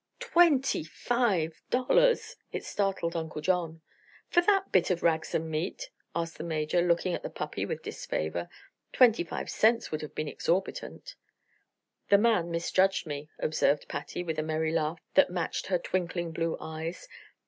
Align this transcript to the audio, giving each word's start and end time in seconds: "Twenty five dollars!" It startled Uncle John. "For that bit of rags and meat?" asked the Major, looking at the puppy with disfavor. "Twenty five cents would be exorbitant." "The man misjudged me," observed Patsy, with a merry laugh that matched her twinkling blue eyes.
"Twenty 0.19 0.83
five 0.83 1.61
dollars!" 1.69 2.35
It 2.51 2.65
startled 2.65 3.15
Uncle 3.15 3.39
John. 3.39 3.81
"For 4.29 4.41
that 4.41 4.71
bit 4.71 4.89
of 4.89 5.03
rags 5.03 5.35
and 5.35 5.47
meat?" 5.47 5.91
asked 6.15 6.39
the 6.39 6.43
Major, 6.43 6.81
looking 6.81 7.13
at 7.13 7.21
the 7.21 7.29
puppy 7.29 7.67
with 7.67 7.83
disfavor. 7.83 8.49
"Twenty 8.91 9.23
five 9.23 9.47
cents 9.51 9.91
would 9.91 10.15
be 10.15 10.27
exorbitant." 10.27 11.13
"The 12.09 12.17
man 12.17 12.49
misjudged 12.49 13.05
me," 13.05 13.29
observed 13.37 13.87
Patsy, 13.87 14.23
with 14.23 14.39
a 14.39 14.41
merry 14.41 14.71
laugh 14.73 14.97
that 15.13 15.29
matched 15.29 15.67
her 15.67 15.77
twinkling 15.77 16.31
blue 16.31 16.57
eyes. 16.59 17.07